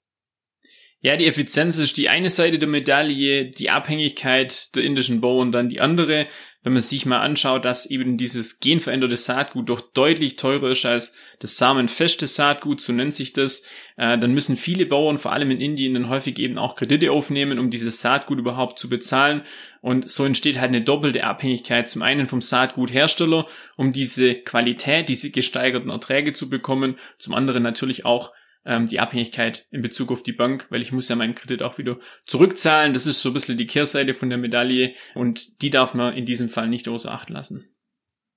Ja, 1.05 1.17
die 1.17 1.27
Effizienz 1.27 1.79
ist 1.79 1.97
die 1.97 2.07
eine 2.07 2.29
Seite 2.29 2.59
der 2.59 2.69
Medaille, 2.69 3.51
die 3.51 3.69
Abhängigkeit 3.69 4.73
der 4.73 4.83
indischen 4.83 5.19
Bauern 5.19 5.51
dann 5.51 5.67
die 5.67 5.81
andere. 5.81 6.27
Wenn 6.63 6.71
man 6.71 6.81
sich 6.81 7.05
mal 7.05 7.19
anschaut, 7.19 7.65
dass 7.65 7.85
eben 7.85 8.17
dieses 8.17 8.61
genveränderte 8.61 9.17
Saatgut 9.17 9.67
doch 9.67 9.81
deutlich 9.81 10.37
teurer 10.37 10.71
ist 10.71 10.85
als 10.85 11.17
das 11.39 11.57
samenfeste 11.57 12.25
Saatgut, 12.25 12.79
so 12.79 12.93
nennt 12.93 13.13
sich 13.13 13.33
das, 13.33 13.63
äh, 13.97 14.17
dann 14.17 14.33
müssen 14.33 14.55
viele 14.55 14.85
Bauern, 14.85 15.17
vor 15.17 15.33
allem 15.33 15.51
in 15.51 15.59
Indien, 15.59 15.93
dann 15.93 16.07
häufig 16.07 16.39
eben 16.39 16.57
auch 16.57 16.75
Kredite 16.77 17.11
aufnehmen, 17.11 17.59
um 17.59 17.69
dieses 17.69 17.99
Saatgut 17.99 18.39
überhaupt 18.39 18.79
zu 18.79 18.87
bezahlen. 18.87 19.41
Und 19.81 20.09
so 20.09 20.23
entsteht 20.23 20.57
halt 20.57 20.69
eine 20.69 20.83
doppelte 20.83 21.25
Abhängigkeit, 21.25 21.89
zum 21.89 22.01
einen 22.01 22.27
vom 22.27 22.39
Saatguthersteller, 22.39 23.45
um 23.75 23.91
diese 23.91 24.35
Qualität, 24.35 25.09
diese 25.09 25.31
gesteigerten 25.31 25.89
Erträge 25.89 26.31
zu 26.31 26.47
bekommen, 26.47 26.95
zum 27.19 27.33
anderen 27.33 27.61
natürlich 27.61 28.05
auch 28.05 28.31
ähm, 28.65 28.87
die 28.87 28.99
Abhängigkeit 28.99 29.67
in 29.71 29.81
Bezug 29.81 30.11
auf 30.11 30.23
die 30.23 30.31
Bank, 30.31 30.67
weil 30.69 30.81
ich 30.81 30.91
muss 30.91 31.09
ja 31.09 31.15
meinen 31.15 31.35
Kredit 31.35 31.61
auch 31.61 31.77
wieder 31.77 31.99
zurückzahlen. 32.25 32.93
Das 32.93 33.07
ist 33.07 33.21
so 33.21 33.29
ein 33.29 33.33
bisschen 33.33 33.57
die 33.57 33.67
Kehrseite 33.67 34.13
von 34.13 34.29
der 34.29 34.37
Medaille 34.37 34.93
und 35.15 35.61
die 35.61 35.69
darf 35.69 35.93
man 35.93 36.15
in 36.15 36.25
diesem 36.25 36.49
Fall 36.49 36.67
nicht 36.67 36.87
außer 36.87 37.11
Acht 37.11 37.29
lassen. 37.29 37.69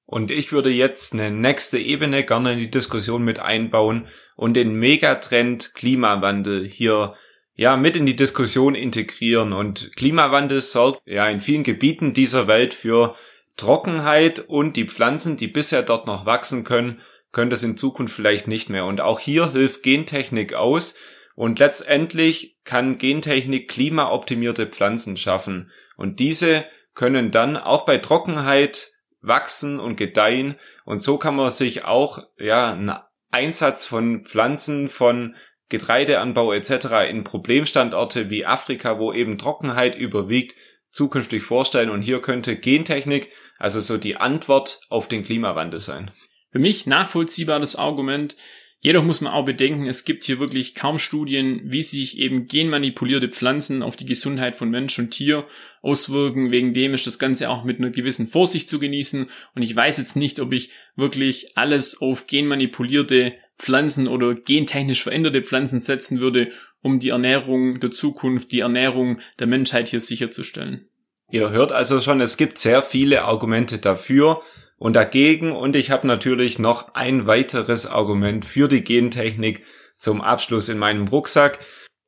Und 0.07 0.31
ich 0.31 0.53
würde 0.53 0.71
jetzt 0.71 1.15
eine 1.15 1.33
nächste 1.33 1.79
Ebene 1.79 2.25
gerne 2.25 2.53
in 2.53 2.59
die 2.61 2.71
Diskussion 2.71 3.25
mit 3.25 3.41
einbauen 3.41 4.07
und 4.37 4.55
den 4.55 4.75
Megatrend 4.75 5.75
Klimawandel 5.75 6.67
hier 6.69 7.15
ja 7.55 7.77
mit 7.77 7.97
in 7.97 8.07
die 8.07 8.15
Diskussion 8.15 8.77
integrieren. 8.77 9.53
Und 9.53 9.91
Klimawandel 9.97 10.61
sorgt 10.61 11.03
ja 11.07 11.29
in 11.29 11.41
vielen 11.41 11.65
Gebieten 11.65 12.13
dieser 12.13 12.47
Welt 12.47 12.73
für 12.73 13.17
Trockenheit 13.57 14.39
und 14.39 14.77
die 14.77 14.85
Pflanzen, 14.85 15.37
die 15.37 15.49
bisher 15.49 15.83
dort 15.83 16.07
noch 16.07 16.25
wachsen 16.25 16.63
können, 16.63 17.01
können 17.37 17.51
das 17.51 17.63
in 17.63 17.77
Zukunft 17.77 18.17
vielleicht 18.17 18.49
nicht 18.49 18.71
mehr. 18.71 18.87
Und 18.87 19.03
auch 19.03 19.21
hier 19.21 19.53
hilft 19.53 19.83
Gentechnik 19.83 20.55
aus. 20.55 20.97
Und 21.35 21.59
letztendlich 21.59 22.57
kann 22.65 22.97
Gentechnik 22.97 23.69
klimaoptimierte 23.69 24.67
Pflanzen 24.67 25.19
schaffen. 25.19 25.71
Und 25.99 26.19
diese 26.19 26.65
können 26.95 27.31
dann 27.31 27.59
auch 27.59 27.85
bei 27.85 27.99
Trockenheit 27.99 28.93
wachsen 29.21 29.79
und 29.79 29.97
gedeihen. 29.97 30.55
Und 30.87 31.03
so 31.03 31.19
kann 31.19 31.37
man 31.37 31.51
sich 31.51 31.85
auch, 31.85 32.21
ja, 32.39 32.73
einen 32.73 32.97
Einsatz 33.31 33.85
von 33.85 34.25
Pflanzen, 34.25 34.89
von 34.89 35.37
Getreideanbau 35.69 36.55
etc. 36.55 37.11
in 37.11 37.23
Problemstandorte 37.23 38.31
wie 38.31 38.47
Afrika, 38.47 38.99
wo 38.99 39.13
eben 39.13 39.37
Trockenheit 39.37 39.95
überwiegt, 39.95 40.55
zukünftig 40.89 41.43
vorstellen. 41.43 41.91
Und 41.91 42.01
hier 42.01 42.23
könnte 42.23 42.57
Gentechnik 42.57 43.31
also 43.59 43.83
so 43.83 43.99
die 43.99 44.17
Antwort 44.17 44.81
auf 44.89 45.07
den 45.07 45.23
Klimawandel 45.23 45.81
sein. 45.81 46.13
Für 46.57 46.63
mich 46.63 46.87
nachvollziehbar 46.87 47.61
das 47.61 47.77
Argument. 47.77 48.35
Jedoch 48.81 49.05
muss 49.05 49.21
man 49.21 49.35
auch 49.35 49.45
bedenken, 49.45 49.87
es 49.87 50.07
gibt 50.07 50.25
hier 50.25 50.39
wirklich 50.39 50.75
kaum 50.75 50.99
Studien, 50.99 51.61
wie 51.65 51.83
sich 51.83 52.17
eben 52.17 52.47
genmanipulierte 52.47 53.29
Pflanzen 53.29 53.83
auf 53.83 53.95
die 53.95 54.07
Gesundheit 54.07 54.57
von 54.57 54.71
Mensch 54.71 54.99
und 54.99 55.11
Tier 55.11 55.47
auswirken. 55.83 56.53
Wegen 56.53 56.73
dem 56.73 56.95
ist 56.95 57.07
das 57.07 57.19
Ganze 57.19 57.51
auch 57.51 57.65
mit 57.65 57.79
einer 57.79 57.91
gewissen 57.91 58.29
Vorsicht 58.29 58.71
zu 58.71 58.79
genießen. 58.79 59.27
Und 59.55 59.63
ich 59.63 59.77
weiß 59.77 59.99
jetzt 59.99 60.17
nicht, 60.17 60.41
ob 60.41 60.55
ich 60.55 60.71
wirklich 60.95 61.59
alles 61.59 62.01
auf 62.01 62.27
genmanipulierte 62.27 63.35
Pflanzen 63.59 64.09
oder 64.09 64.35
gentechnisch 64.35 65.03
veränderte 65.03 65.43
Pflanzen 65.43 65.83
setzen 65.83 66.21
würde, 66.21 66.53
um 66.81 67.01
die 67.01 67.11
Ernährung 67.11 67.81
der 67.81 67.91
Zukunft, 67.91 68.51
die 68.51 68.61
Ernährung 68.61 69.21
der 69.39 69.47
Menschheit 69.47 69.89
hier 69.89 70.01
sicherzustellen. 70.01 70.89
Ihr 71.31 71.51
hört 71.51 71.71
also 71.71 72.01
schon, 72.01 72.23
es 72.23 72.39
gibt 72.39 72.57
sehr 72.57 72.81
viele 72.81 73.25
Argumente 73.25 73.79
dafür 73.79 74.41
und 74.79 74.95
dagegen 74.95 75.53
und 75.53 75.77
ich 75.77 75.91
habe 75.91 76.07
natürlich 76.07 76.59
noch 76.59 76.95
ein 76.95 77.27
weiteres 77.27 77.87
Argument 77.87 78.45
für 78.45 78.69
die 78.69 78.85
Gentechnik 78.85 79.65
zum 79.99 80.21
Abschluss 80.21 80.69
in 80.69 80.79
meinem 80.79 81.09
Rucksack 81.09 81.59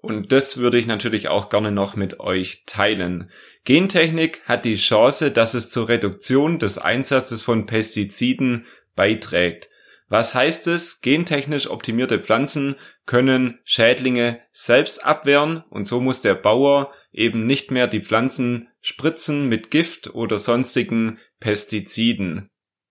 und 0.00 0.30
das 0.30 0.58
würde 0.58 0.78
ich 0.78 0.86
natürlich 0.86 1.28
auch 1.28 1.48
gerne 1.48 1.72
noch 1.72 1.96
mit 1.96 2.20
euch 2.20 2.62
teilen. 2.66 3.30
Gentechnik 3.64 4.42
hat 4.44 4.64
die 4.64 4.76
Chance, 4.76 5.30
dass 5.30 5.54
es 5.54 5.70
zur 5.70 5.88
Reduktion 5.88 6.58
des 6.58 6.78
Einsatzes 6.78 7.42
von 7.42 7.66
Pestiziden 7.66 8.66
beiträgt. 8.94 9.68
Was 10.08 10.34
heißt 10.34 10.68
es? 10.68 11.02
Gentechnisch 11.02 11.68
optimierte 11.68 12.18
Pflanzen 12.18 12.76
können 13.04 13.58
Schädlinge 13.64 14.40
selbst 14.52 15.04
abwehren 15.04 15.64
und 15.68 15.84
so 15.84 16.00
muss 16.00 16.22
der 16.22 16.34
Bauer 16.34 16.92
eben 17.12 17.44
nicht 17.44 17.70
mehr 17.70 17.88
die 17.88 18.00
Pflanzen 18.00 18.68
spritzen 18.80 19.48
mit 19.48 19.70
Gift 19.70 20.14
oder 20.14 20.38
sonstigen 20.38 21.18
Pestiziden. 21.40 22.48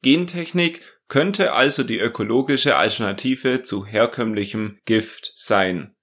Gentechnik 0.08 0.80
könnte 1.10 1.52
also 1.52 1.84
die 1.84 2.00
ökologische 2.00 2.78
Alternative 2.78 3.62
zu 3.62 3.86
herkömmlichem 3.86 4.80
Gift 4.86 5.34
sein. 5.36 5.98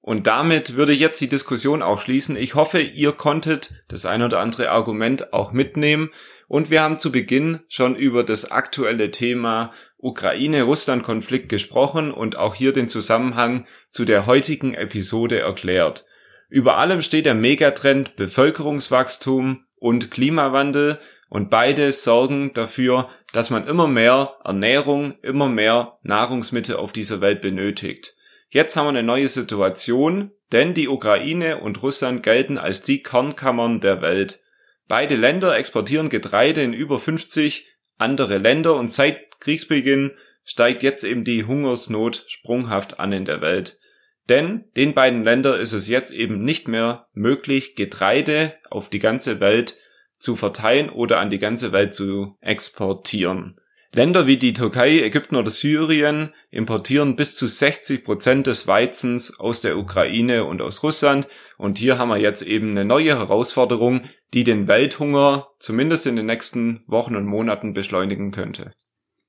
Und 0.00 0.28
damit 0.28 0.76
würde 0.76 0.92
ich 0.92 1.00
jetzt 1.00 1.20
die 1.20 1.28
Diskussion 1.28 1.82
auch 1.82 2.00
schließen. 2.00 2.36
Ich 2.36 2.54
hoffe, 2.54 2.80
ihr 2.80 3.10
konntet 3.10 3.74
das 3.88 4.06
ein 4.06 4.22
oder 4.22 4.38
andere 4.38 4.70
Argument 4.70 5.32
auch 5.32 5.50
mitnehmen. 5.50 6.10
Und 6.46 6.70
wir 6.70 6.80
haben 6.80 6.96
zu 6.96 7.10
Beginn 7.10 7.58
schon 7.66 7.96
über 7.96 8.22
das 8.22 8.52
aktuelle 8.52 9.10
Thema 9.10 9.72
Ukraine-Russland-Konflikt 9.98 11.48
gesprochen 11.48 12.12
und 12.12 12.36
auch 12.36 12.54
hier 12.54 12.72
den 12.72 12.86
Zusammenhang 12.86 13.66
zu 13.90 14.04
der 14.04 14.26
heutigen 14.26 14.74
Episode 14.74 15.40
erklärt. 15.40 16.04
Über 16.48 16.76
allem 16.76 17.02
steht 17.02 17.26
der 17.26 17.34
Megatrend 17.34 18.14
Bevölkerungswachstum 18.14 19.64
und 19.74 20.12
Klimawandel 20.12 21.00
und 21.34 21.50
beide 21.50 21.90
sorgen 21.90 22.52
dafür, 22.54 23.08
dass 23.32 23.50
man 23.50 23.66
immer 23.66 23.88
mehr 23.88 24.36
Ernährung, 24.44 25.18
immer 25.20 25.48
mehr 25.48 25.98
Nahrungsmittel 26.04 26.76
auf 26.76 26.92
dieser 26.92 27.20
Welt 27.20 27.40
benötigt. 27.40 28.14
Jetzt 28.50 28.76
haben 28.76 28.84
wir 28.84 28.90
eine 28.90 29.02
neue 29.02 29.26
Situation, 29.26 30.30
denn 30.52 30.74
die 30.74 30.86
Ukraine 30.86 31.58
und 31.58 31.82
Russland 31.82 32.22
gelten 32.22 32.56
als 32.56 32.82
die 32.82 33.02
Kernkammern 33.02 33.80
der 33.80 34.00
Welt. 34.00 34.44
Beide 34.86 35.16
Länder 35.16 35.58
exportieren 35.58 36.08
Getreide 36.08 36.62
in 36.62 36.72
über 36.72 37.00
50 37.00 37.68
andere 37.98 38.38
Länder 38.38 38.76
und 38.76 38.86
seit 38.86 39.40
Kriegsbeginn 39.40 40.12
steigt 40.44 40.84
jetzt 40.84 41.02
eben 41.02 41.24
die 41.24 41.46
Hungersnot 41.46 42.26
sprunghaft 42.28 43.00
an 43.00 43.10
in 43.10 43.24
der 43.24 43.40
Welt. 43.40 43.80
Denn 44.28 44.66
den 44.76 44.94
beiden 44.94 45.24
Ländern 45.24 45.60
ist 45.60 45.72
es 45.72 45.88
jetzt 45.88 46.12
eben 46.12 46.44
nicht 46.44 46.68
mehr 46.68 47.08
möglich, 47.12 47.74
Getreide 47.74 48.54
auf 48.70 48.88
die 48.88 49.00
ganze 49.00 49.40
Welt 49.40 49.74
zu 50.18 50.36
verteilen 50.36 50.90
oder 50.90 51.20
an 51.20 51.30
die 51.30 51.38
ganze 51.38 51.72
Welt 51.72 51.94
zu 51.94 52.36
exportieren. 52.40 53.56
Länder 53.94 54.26
wie 54.26 54.36
die 54.36 54.52
Türkei, 54.52 55.00
Ägypten 55.02 55.36
oder 55.36 55.50
Syrien 55.50 56.34
importieren 56.50 57.14
bis 57.14 57.36
zu 57.36 57.46
60 57.46 58.04
Prozent 58.04 58.48
des 58.48 58.66
Weizens 58.66 59.38
aus 59.38 59.60
der 59.60 59.78
Ukraine 59.78 60.44
und 60.44 60.60
aus 60.60 60.82
Russland. 60.82 61.28
Und 61.58 61.78
hier 61.78 61.96
haben 61.96 62.08
wir 62.08 62.18
jetzt 62.18 62.42
eben 62.42 62.70
eine 62.70 62.84
neue 62.84 63.16
Herausforderung, 63.16 64.02
die 64.32 64.42
den 64.42 64.66
Welthunger 64.66 65.46
zumindest 65.58 66.08
in 66.08 66.16
den 66.16 66.26
nächsten 66.26 66.82
Wochen 66.88 67.14
und 67.14 67.24
Monaten 67.24 67.72
beschleunigen 67.72 68.32
könnte. 68.32 68.72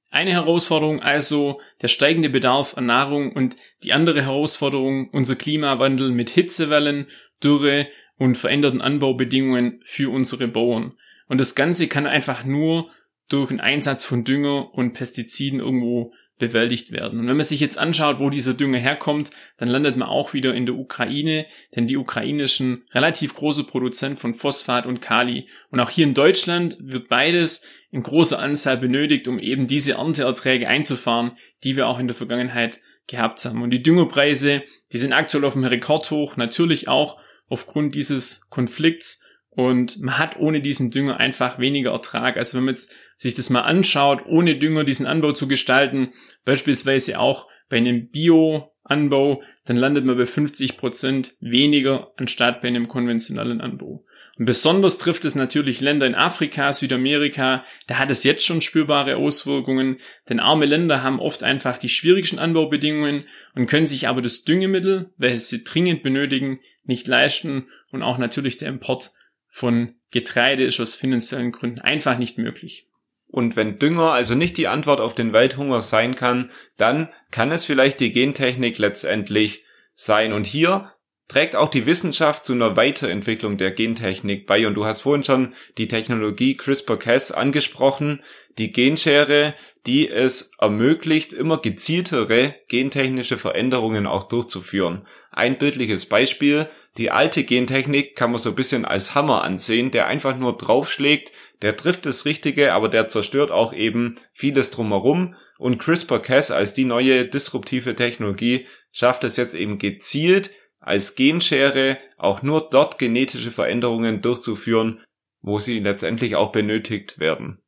Eine 0.10 0.32
Herausforderung 0.32 1.02
also 1.02 1.62
der 1.84 1.88
steigende 1.88 2.30
Bedarf 2.30 2.76
an 2.76 2.88
Nahrung 2.88 3.34
und 3.34 3.58
die 3.84 3.94
andere 3.94 4.24
Herausforderung 4.24 5.10
unser 5.12 5.36
Klimawandel 5.36 6.10
mit 6.10 6.32
Hitzewellen, 6.32 7.08
Dürre 7.44 7.88
und 8.18 8.38
veränderten 8.38 8.82
Anbaubedingungen 8.82 9.80
für 9.84 10.12
unsere 10.12 10.48
Bauern. 10.48 10.94
Und 11.28 11.40
das 11.40 11.56
Ganze 11.56 11.88
kann 11.88 12.06
einfach 12.06 12.46
nur 12.46 12.90
durch 13.28 13.50
einen 13.50 13.60
Einsatz 13.60 14.06
von 14.06 14.24
Dünger 14.24 14.74
und 14.74 14.94
Pestiziden 14.94 15.60
irgendwo 15.60 16.14
bewältigt 16.38 16.92
werden. 16.92 17.20
Und 17.20 17.28
wenn 17.28 17.38
man 17.38 17.46
sich 17.46 17.62
jetzt 17.62 17.78
anschaut, 17.78 18.20
wo 18.20 18.30
dieser 18.30 18.54
Dünger 18.54 18.78
herkommt, 18.78 19.32
dann 19.58 19.70
landet 19.70 19.96
man 19.96 20.10
auch 20.10 20.34
wieder 20.34 20.54
in 20.54 20.66
der 20.66 20.76
Ukraine, 20.76 21.46
denn 21.76 21.88
die 21.88 21.96
ein 21.98 22.82
relativ 22.92 23.36
großer 23.36 23.64
Produzent 23.64 24.20
von 24.20 24.36
Phosphat 24.36 24.86
und 24.86 25.02
Kali. 25.02 25.48
Und 25.70 25.80
auch 25.80 25.90
hier 25.90 26.06
in 26.06 26.14
Deutschland 26.14 26.76
wird 26.80 27.08
beides 27.08 27.66
in 27.90 28.04
großer 28.04 28.38
Anzahl 28.38 28.78
benötigt, 28.78 29.30
um 29.30 29.40
eben 29.40 29.68
diese 29.68 29.94
Ernteerträge 29.94 30.68
einzufahren, 30.68 31.32
die 31.64 31.78
wir 31.78 31.88
auch 31.88 32.00
in 32.00 32.08
der 32.08 32.16
Vergangenheit 32.18 32.82
gehabt 33.08 33.46
haben. 33.46 33.62
Und 33.62 33.70
die 33.70 33.84
Düngerpreise, 33.84 34.64
die 34.92 34.98
sind 34.98 35.14
aktuell 35.14 35.46
auf 35.46 35.54
dem 35.54 35.64
Rekordhoch, 35.64 36.36
natürlich 36.36 36.90
auch 36.90 37.18
aufgrund 37.50 37.96
dieses 37.96 38.50
Konflikts. 38.50 39.22
Und 39.50 40.02
man 40.02 40.18
hat 40.18 40.38
ohne 40.38 40.62
diesen 40.62 40.92
Dünger 40.92 41.18
einfach 41.18 41.60
weniger 41.60 41.92
Ertrag. 41.92 42.36
Also 42.36 42.58
wenn 42.58 42.66
man 42.66 42.76
jetzt 42.76 42.94
sich 43.16 43.34
das 43.34 43.50
mal 43.50 43.62
anschaut, 43.62 44.26
ohne 44.26 44.58
Dünger 44.58 44.84
diesen 44.84 45.06
Anbau 45.06 45.32
zu 45.32 45.48
gestalten, 45.48 46.10
beispielsweise 46.44 47.20
auch 47.20 47.48
bei 47.70 47.78
einem 47.78 48.10
Bio-Anbau, 48.10 49.44
dann 49.66 49.78
landet 49.78 50.06
man 50.06 50.18
bei 50.18 50.26
50 50.26 50.78
Prozent 50.78 51.36
weniger 51.40 52.12
anstatt 52.18 52.62
bei 52.62 52.68
einem 52.68 52.88
konventionellen 52.88 53.62
Anbau. 53.62 54.06
Und 54.38 54.46
besonders 54.46 54.98
trifft 54.98 55.24
es 55.24 55.36
natürlich 55.36 55.80
Länder 55.80 56.06
in 56.06 56.16
Afrika, 56.16 56.74
Südamerika, 56.74 57.64
da 57.88 57.98
hat 57.98 58.12
es 58.12 58.26
jetzt 58.26 58.46
schon 58.46 58.62
spürbare 58.62 59.16
Auswirkungen, 59.16 59.98
denn 60.28 60.42
arme 60.42 60.66
Länder 60.66 61.02
haben 61.02 61.22
oft 61.22 61.42
einfach 61.42 61.78
die 61.78 61.88
schwierigsten 61.88 62.38
Anbaubedingungen 62.38 63.26
und 63.56 63.68
können 63.68 63.88
sich 63.88 64.10
aber 64.10 64.22
das 64.22 64.44
Düngemittel, 64.44 65.14
welches 65.18 65.48
sie 65.48 65.64
dringend 65.64 66.04
benötigen, 66.04 66.60
nicht 66.84 67.08
leisten 67.08 67.68
und 67.92 68.04
auch 68.04 68.18
natürlich 68.18 68.58
der 68.58 68.70
Import 68.70 69.14
von 69.48 69.96
Getreide 70.12 70.66
ist 70.66 70.82
aus 70.82 70.96
finanziellen 70.96 71.54
Gründen 71.54 71.80
einfach 71.80 72.18
nicht 72.18 72.38
möglich. 72.38 72.88
Und 73.36 73.58
wenn 73.58 73.80
Dünger 73.80 74.14
also 74.14 74.34
nicht 74.34 74.56
die 74.56 74.70
Antwort 74.70 75.02
auf 75.02 75.14
den 75.14 75.34
Welthunger 75.34 75.82
sein 75.82 76.16
kann, 76.16 76.52
dann 76.78 77.10
kann 77.32 77.52
es 77.52 77.66
vielleicht 77.66 78.00
die 78.00 78.14
Gentechnik 78.14 78.78
letztendlich 78.78 79.66
sein. 79.94 80.32
Und 80.32 80.46
hier 80.46 80.94
trägt 81.28 81.58
auch 81.58 81.68
die 81.68 81.86
Wissenschaft 81.86 82.46
zu 82.46 82.54
einer 82.54 82.78
Weiterentwicklung 82.78 83.58
der 83.58 83.72
Gentechnik 83.72 84.48
bei. 84.48 84.66
Und 84.66 84.76
du 84.76 84.86
hast 84.86 85.02
vorhin 85.02 85.26
schon 85.26 85.54
die 85.78 85.90
Technologie 85.90 86.56
CRISPR-Cas 86.56 87.34
angesprochen, 87.34 88.24
die 88.58 88.72
Genschere, 88.72 89.54
die 89.86 90.10
es 90.10 90.52
ermöglicht, 90.58 91.34
immer 91.34 91.58
gezieltere 91.58 92.56
gentechnische 92.70 93.38
Veränderungen 93.38 94.08
auch 94.08 94.30
durchzuführen. 94.30 95.06
Ein 95.32 95.58
bildliches 95.58 96.06
Beispiel, 96.06 96.70
die 96.98 97.12
alte 97.12 97.44
Gentechnik 97.44 98.16
kann 98.16 98.32
man 98.32 98.40
so 98.40 98.50
ein 98.50 98.56
bisschen 98.56 98.86
als 98.86 99.16
Hammer 99.16 99.44
ansehen, 99.44 99.92
der 99.92 100.08
einfach 100.08 100.38
nur 100.38 100.56
draufschlägt, 100.56 101.32
der 101.62 101.76
trifft 101.76 102.06
das 102.06 102.26
Richtige, 102.26 102.74
aber 102.74 102.88
der 102.88 103.10
zerstört 103.10 103.52
auch 103.52 103.74
eben 103.74 104.16
vieles 104.34 104.72
drumherum. 104.72 105.36
Und 105.58 105.78
CRISPR-Cas 105.78 106.52
als 106.52 106.74
die 106.74 106.86
neue 106.86 107.28
disruptive 107.28 107.96
Technologie 107.96 108.66
schafft 108.92 109.24
es 109.24 109.36
jetzt 109.38 109.56
eben 109.56 109.78
gezielt, 109.78 110.52
als 110.80 111.16
Genschere 111.16 111.98
auch 112.18 112.42
nur 112.42 112.70
dort 112.70 112.98
genetische 112.98 113.52
Veränderungen 113.52 114.22
durchzuführen, 114.22 115.02
wo 115.42 115.60
sie 115.60 115.80
letztendlich 115.80 116.36
auch 116.36 116.52
benötigt 116.52 117.20
werden. 117.20 117.60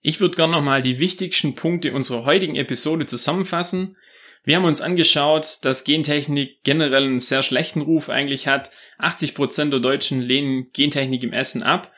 Ich 0.00 0.20
würde 0.20 0.36
gerne 0.36 0.52
nochmal 0.52 0.82
die 0.82 0.98
wichtigsten 0.98 1.54
Punkte 1.54 1.94
unserer 1.94 2.26
heutigen 2.26 2.56
Episode 2.56 3.06
zusammenfassen. 3.06 3.96
Wir 4.44 4.56
haben 4.56 4.64
uns 4.66 4.82
angeschaut, 4.82 5.58
dass 5.62 5.84
Gentechnik 5.84 6.62
generell 6.64 7.04
einen 7.04 7.20
sehr 7.20 7.42
schlechten 7.42 7.80
Ruf 7.80 8.10
eigentlich 8.10 8.46
hat. 8.46 8.70
80 8.98 9.34
Prozent 9.34 9.72
der 9.72 9.80
Deutschen 9.80 10.20
lehnen 10.20 10.66
Gentechnik 10.74 11.24
im 11.24 11.32
Essen 11.32 11.62
ab. 11.62 11.92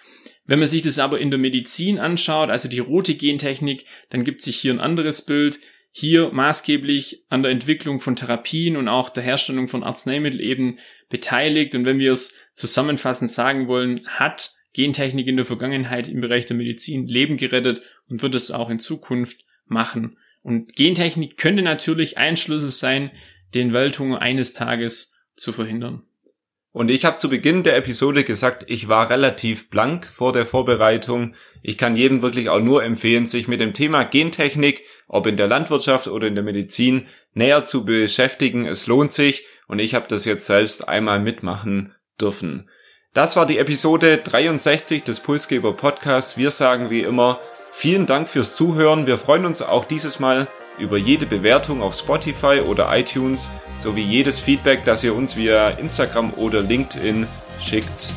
Wenn 0.45 0.61
man 0.61 0.69
sich 0.69 0.83
das 0.83 1.01
aber 1.01 1.19
in 1.19 1.31
der 1.31 1.41
Medizin 1.41 1.99
anschaut, 1.99 2.51
also 2.51 2.69
die 2.69 2.79
rote 2.79 3.17
Gentechnik, 3.17 3.85
dann 4.11 4.23
gibt 4.23 4.43
sich 4.43 4.57
hier 4.57 4.73
ein 4.73 4.81
anderes 4.81 5.23
Bild 5.23 5.59
hier 5.91 6.31
maßgeblich 6.31 7.25
an 7.31 7.43
der 7.43 7.51
Entwicklung 7.51 8.01
von 8.01 8.15
Therapien 8.15 8.77
und 8.77 8.87
auch 8.87 9.09
der 9.09 9.25
Herstellung 9.25 9.67
von 9.67 9.83
Arzneimitteln 9.83 10.43
eben 10.43 10.79
beteiligt. 11.09 11.75
Und 11.75 11.85
wenn 11.85 11.99
wir 11.99 12.13
es 12.13 12.35
zusammenfassend 12.55 13.31
sagen 13.31 13.67
wollen, 13.67 14.07
hat 14.07 14.55
Gentechnik 14.73 15.27
in 15.27 15.37
der 15.37 15.47
Vergangenheit 15.47 16.07
im 16.07 16.21
Bereich 16.21 16.47
der 16.47 16.57
Medizin 16.57 17.09
Leben 17.09 17.39
gerettet 17.39 17.83
und 18.09 18.23
wird 18.23 18.35
es 18.35 18.51
auch 18.53 18.71
in 18.71 18.79
Zukunft 18.79 19.39
machen. 19.65 20.19
Und 20.47 20.77
Gentechnik 20.77 21.39
könnte 21.39 21.63
natürlich 21.63 22.19
ein 22.19 22.37
Schlüssel 22.37 22.71
sein, 22.71 23.11
den 23.57 23.73
Welthunger 23.73 24.23
eines 24.23 24.53
Tages 24.53 25.19
zu 25.35 25.53
verhindern. 25.53 26.05
Und 26.71 26.89
ich 26.89 27.05
habe 27.05 27.17
zu 27.17 27.29
Beginn 27.29 27.65
der 27.65 27.77
Episode 27.77 28.23
gesagt, 28.23 28.65
ich 28.69 28.87
war 28.87 29.11
relativ 29.11 29.71
blank 29.71 30.07
vor 30.07 30.33
der 30.33 30.47
Vorbereitung. 30.47 31.35
Ich 31.65 31.77
kann 31.77 31.97
jedem 31.97 32.23
wirklich 32.23 32.49
auch 32.49 32.61
nur 32.61 32.85
empfehlen, 32.85 33.27
sich 33.27 33.49
mit 33.49 33.59
dem 33.59 33.73
Thema 33.73 34.05
Gentechnik, 34.05 34.85
ob 35.09 35.27
in 35.27 35.37
der 35.37 35.49
Landwirtschaft 35.49 36.07
oder 36.07 36.29
in 36.29 36.37
der 36.37 36.45
Medizin, 36.45 37.09
näher 37.35 37.65
zu 37.65 37.85
beschäftigen. 37.85 38.67
Es 38.67 38.87
lohnt 38.87 39.13
sich 39.13 39.47
und 39.67 39.81
ich 39.81 39.97
habe 39.97 40.07
das 40.07 40.25
jetzt 40.25 40.47
selbst 40.47 40.87
einmal 40.87 41.19
mitmachen 41.19 41.93
dürfen. 42.21 42.71
Das 43.15 43.35
war 43.35 43.47
die 43.47 43.59
Episode 43.59 44.19
63 44.19 45.03
des 45.03 45.19
Pulsgeber 45.19 45.73
Podcasts. 45.73 46.37
Wir 46.37 46.53
sagen 46.53 46.89
wie 46.89 47.01
immer 47.01 47.41
vielen 47.77 48.07
Dank 48.07 48.31
fürs 48.31 48.57
Zuhören. 48.57 49.07
Wir 49.07 49.19
freuen 49.19 49.45
uns 49.45 49.61
auch 49.61 49.85
dieses 49.85 50.19
Mal 50.19 50.49
über 50.79 50.97
jede 50.97 51.27
Bewertung 51.27 51.83
auf 51.83 51.95
Spotify 51.95 52.63
oder 52.67 52.89
iTunes 52.97 53.51
sowie 53.79 54.03
jedes 54.03 54.41
Feedback, 54.41 54.85
das 54.87 55.05
ihr 55.05 55.15
uns 55.15 55.37
via 55.37 55.69
Instagram 55.71 56.33
oder 56.35 56.63
LinkedIn 56.63 57.27
schickt. 57.61 58.13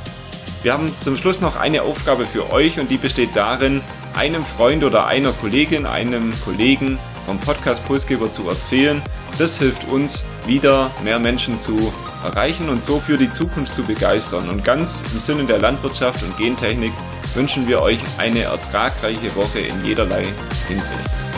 Wir 0.64 0.72
haben 0.72 0.90
zum 1.02 1.18
Schluss 1.18 1.42
noch 1.42 1.58
eine 1.58 1.82
Aufgabe 1.82 2.26
für 2.26 2.54
euch 2.54 2.80
und 2.80 2.90
die 2.90 2.98
besteht 2.98 3.32
darin, 3.36 3.82
einem 4.16 4.46
Freund 4.46 4.86
oder 4.86 5.08
einer 5.08 5.34
Kollegin, 5.34 5.86
einem 5.86 6.34
Kollegen 6.46 6.98
vom 7.26 7.38
Podcast 7.40 7.86
Pulsgeber 7.86 8.32
zu 8.32 8.48
erzählen. 8.48 9.02
Das 9.40 9.60
hilft 9.60 9.90
uns, 9.90 10.24
wieder 10.48 10.90
mehr 11.04 11.20
Menschen 11.20 11.60
zu 11.60 11.94
erreichen 12.24 12.70
und 12.70 12.82
so 12.84 13.00
für 13.00 13.18
die 13.18 13.32
Zukunft 13.32 13.74
zu 13.74 13.84
begeistern. 13.84 14.48
Und 14.48 14.64
ganz 14.64 15.04
im 15.14 15.20
Sinne 15.20 15.44
der 15.44 15.60
Landwirtschaft 15.60 16.24
und 16.24 16.38
Gentechnik 16.38 16.94
wünschen 17.36 17.68
wir 17.68 17.82
euch 17.82 18.00
eine 18.18 18.42
ertragreiche 18.42 19.36
Woche 19.36 19.60
in 19.60 19.86
jederlei 19.86 20.24
Hinsicht. 20.68 21.29